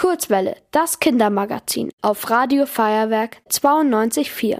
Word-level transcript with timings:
Kurzwelle, 0.00 0.56
das 0.70 0.98
Kindermagazin 0.98 1.90
auf 2.00 2.30
Radio 2.30 2.64
Feuerwerk 2.64 3.42
92.4. 3.50 4.56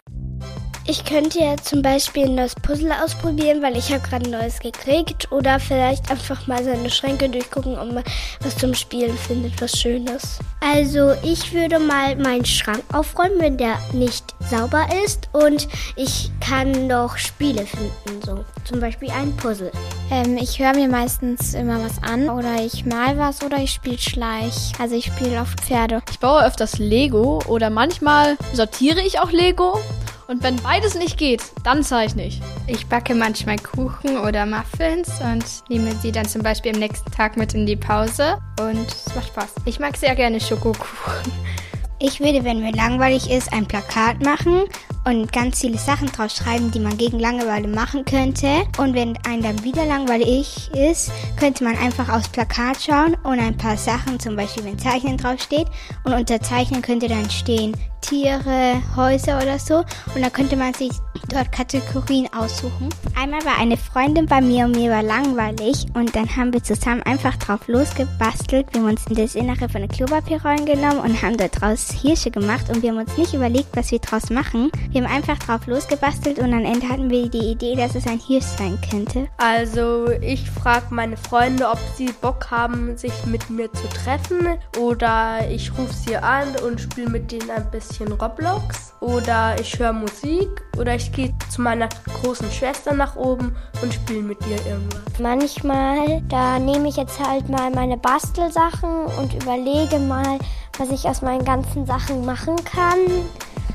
Ich 0.87 1.05
könnte 1.05 1.39
ja 1.39 1.57
zum 1.57 1.83
Beispiel 1.83 2.25
ein 2.25 2.35
neues 2.35 2.55
Puzzle 2.55 2.93
ausprobieren, 2.93 3.63
weil 3.63 3.77
ich 3.77 3.93
habe 3.93 4.01
gerade 4.01 4.25
ein 4.25 4.31
neues 4.33 4.59
gekriegt. 4.59 5.31
Oder 5.31 5.61
vielleicht 5.61 6.11
einfach 6.11 6.47
mal 6.47 6.65
seine 6.65 6.91
Schränke 6.91 7.29
durchgucken, 7.29 7.79
ob 7.79 7.93
man 7.93 8.05
was 8.41 8.57
zum 8.57 8.75
Spielen 8.75 9.17
findet, 9.17 9.61
was 9.61 9.79
Schönes. 9.79 10.39
Also 10.61 11.13
ich 11.23 11.53
würde 11.53 11.79
mal 11.79 12.17
meinen 12.17 12.45
Schrank 12.45 12.83
aufräumen, 12.93 13.41
wenn 13.41 13.57
der 13.57 13.79
nicht 13.93 14.35
sauber 14.51 14.87
ist. 15.05 15.29
Und 15.33 15.69
ich 15.97 16.31
kann 16.41 16.87
noch 16.89 17.17
Spiele 17.17 17.67
finden, 17.67 18.23
so 18.25 18.45
zum 18.65 18.81
Beispiel 18.81 19.11
ein 19.11 19.37
Puzzle. 19.37 19.71
Ähm, 20.11 20.37
ich 20.39 20.59
höre 20.59 20.75
mir 20.75 20.89
meistens 20.89 21.55
immer 21.55 21.79
was 21.85 22.03
an 22.03 22.29
oder 22.29 22.63
ich 22.65 22.85
mal 22.85 23.17
was 23.17 23.43
oder 23.43 23.59
ich 23.59 23.73
spiele 23.73 23.99
Schleich. 23.99 24.73
Also 24.79 24.97
ich 24.97 25.07
spiele 25.07 25.41
oft 25.41 25.61
Pferde. 25.61 26.03
Ich 26.11 26.19
baue 26.19 26.45
öfters 26.45 26.79
Lego 26.79 27.41
oder 27.47 27.71
manchmal 27.71 28.37
sortiere 28.53 29.01
ich 29.01 29.21
auch 29.21 29.31
Lego. 29.31 29.79
Und 30.31 30.45
wenn 30.45 30.55
beides 30.63 30.95
nicht 30.95 31.19
geht, 31.19 31.43
dann 31.65 31.83
zeichne 31.83 32.25
ich. 32.25 32.41
Ich 32.69 32.87
backe 32.87 33.17
manchmal 33.17 33.57
Kuchen 33.57 34.17
oder 34.17 34.47
Muffins 34.47 35.11
und 35.21 35.45
nehme 35.69 35.91
sie 35.97 36.13
dann 36.13 36.29
zum 36.29 36.45
Beispiel 36.45 36.73
am 36.73 36.79
nächsten 36.79 37.11
Tag 37.11 37.37
mit 37.37 37.53
in 37.53 37.67
die 37.67 37.75
Pause. 37.75 38.39
Und 38.61 38.87
es 38.87 39.13
macht 39.17 39.27
Spaß. 39.27 39.55
Ich 39.65 39.81
mag 39.81 39.97
sehr 39.97 40.15
gerne 40.15 40.39
Schokokuchen. 40.39 41.33
Ich 42.03 42.19
würde, 42.19 42.45
wenn 42.45 42.61
mir 42.61 42.73
langweilig 42.73 43.31
ist, 43.31 43.53
ein 43.53 43.67
Plakat 43.67 44.25
machen 44.25 44.63
und 45.05 45.31
ganz 45.33 45.61
viele 45.61 45.77
Sachen 45.77 46.07
draus 46.09 46.35
schreiben, 46.35 46.71
die 46.71 46.81
man 46.81 46.97
gegen 46.97 47.19
Langeweile 47.19 47.69
machen 47.69 48.07
könnte. 48.07 48.63
Und 48.79 48.95
wenn 48.95 49.19
einem 49.27 49.43
dann 49.43 49.65
wieder 49.65 49.85
langweilig 49.85 50.71
ist, 50.75 51.13
könnte 51.39 51.63
man 51.63 51.77
einfach 51.77 52.09
aufs 52.09 52.31
Plakat 52.31 52.81
schauen 52.81 53.19
und 53.23 53.39
ein 53.39 53.55
paar 53.55 53.77
Sachen, 53.77 54.19
zum 54.19 54.35
Beispiel 54.35 54.65
wenn 54.65 54.79
Zeichnen 54.79 55.19
draufsteht, 55.19 55.67
und 56.05 56.15
unter 56.15 56.41
Zeichnen 56.41 56.81
könnte 56.81 57.07
dann 57.07 57.29
stehen 57.29 57.77
Tiere, 58.01 58.81
Häuser 58.97 59.37
oder 59.37 59.59
so. 59.59 59.85
Und 60.15 60.23
da 60.23 60.31
könnte 60.31 60.57
man 60.57 60.73
sich 60.73 60.93
dort 61.29 61.53
Kategorien 61.53 62.29
aussuchen. 62.33 62.89
Einmal 63.17 63.45
war 63.45 63.59
eine 63.59 63.77
Freundin 63.77 64.27
bei 64.27 64.41
mir 64.41 64.65
und 64.65 64.73
mir 64.73 64.91
war 64.91 65.03
langweilig 65.03 65.87
und 65.95 66.15
dann 66.17 66.35
haben 66.37 66.53
wir 66.53 66.63
zusammen 66.63 67.03
einfach 67.03 67.37
drauf 67.37 67.67
losgebastelt. 67.69 68.67
Wir 68.73 68.81
haben 68.81 68.91
uns 68.91 69.07
in 69.07 69.17
das 69.17 69.35
Innere 69.35 69.69
von 69.69 69.83
den 69.83 69.91
Klopapierrollen 69.91 70.67
genommen 70.67 71.01
und 71.01 71.23
haben 71.23 71.37
daraus 71.37 71.91
Hirsche 71.91 72.31
gemacht 72.31 72.69
und 72.69 72.83
wir 72.83 72.91
haben 72.91 72.99
uns 72.99 73.17
nicht 73.17 73.35
überlegt, 73.35 73.77
was 73.77 73.91
wir 73.91 73.99
draus 73.99 74.31
machen. 74.31 74.71
Wir 74.91 75.03
haben 75.03 75.13
einfach 75.13 75.39
drauf 75.39 75.67
losgebastelt 75.67 76.39
und 76.39 76.53
am 76.53 76.65
Ende 76.65 76.89
hatten 76.89 77.11
wir 77.11 77.29
die 77.29 77.53
Idee, 77.53 77.77
dass 77.77 77.95
es 77.95 78.07
ein 78.07 78.19
Hirsch 78.19 78.47
sein 78.47 78.79
könnte. 78.91 79.29
Also 79.39 80.09
ich 80.21 80.51
frage 80.51 80.87
meine 80.91 81.17
Freunde, 81.17 81.69
ob 81.69 81.79
sie 81.97 82.13
Bock 82.21 82.51
haben, 82.51 82.97
sich 82.97 83.13
mit 83.27 83.51
mir 83.51 83.73
zu 83.73 83.89
treffen 83.89 84.59
oder 84.79 85.49
ich 85.51 85.71
rufe 85.77 85.93
sie 85.93 86.17
an 86.17 86.49
und 86.67 86.81
spiele 86.81 87.11
mit 87.11 87.31
denen 87.31 87.51
ein 87.51 87.71
bisschen 87.71 88.13
Roblox 88.13 88.95
oder 89.01 89.57
ich 89.61 89.79
höre 89.79 89.93
Musik 89.93 90.49
oder 90.79 90.95
ich 91.11 91.17
gehe 91.17 91.35
zu 91.49 91.61
meiner 91.61 91.89
großen 92.23 92.51
Schwester 92.51 92.95
nach 92.95 93.17
oben 93.17 93.55
und 93.83 93.93
spiele 93.93 94.23
mit 94.23 94.39
ihr 94.47 94.65
irgendwas. 94.67 95.19
Manchmal, 95.19 96.23
da 96.29 96.59
nehme 96.59 96.89
ich 96.89 96.97
jetzt 96.97 97.19
halt 97.21 97.49
mal 97.49 97.71
meine 97.71 97.97
Bastelsachen 97.97 99.07
und 99.19 99.35
überlege 99.35 99.99
mal, 99.99 100.39
was 100.79 100.91
ich 100.91 101.07
aus 101.07 101.23
meinen 101.23 101.45
ganzen 101.45 101.87
Sachen 101.87 102.25
machen 102.25 102.57
kann. 102.65 102.99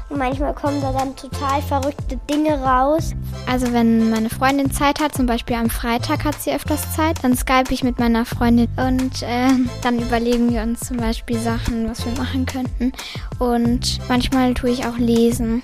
Und 0.10 0.20
manchmal 0.20 0.54
kommen 0.54 0.82
da 0.82 0.92
dann 0.92 1.16
total 1.16 1.62
verrückte 1.64 2.18
Dinge 2.30 2.62
raus. 2.62 3.14
Also 3.48 3.74
wenn 3.74 4.12
meine 4.12 4.30
Freundin 4.30 4.72
Zeit 4.72 5.00
hat, 5.00 5.16
zum 5.16 5.26
Beispiel 5.26 5.56
am 5.56 5.70
Freitag 5.70 6.24
hat 6.24 6.40
sie 6.40 6.54
öfters 6.54 6.96
Zeit, 6.96 7.24
dann 7.24 7.36
skype 7.36 7.72
ich 7.74 7.84
mit 7.84 8.00
meiner 8.00 8.24
Freundin 8.24 8.68
und 8.78 9.24
äh, 9.24 9.50
dann 9.82 10.00
überlegen 10.00 10.54
wir 10.54 10.62
uns 10.62 10.82
zum 10.82 10.98
Beispiel 10.98 11.40
Sachen, 11.40 11.90
was 11.90 12.06
wir 12.06 12.14
machen 12.14 12.46
könnten. 12.46 12.92
Und 13.40 14.00
manchmal 14.08 14.54
tue 14.54 14.70
ich 14.70 14.86
auch 14.86 14.98
lesen. 14.98 15.64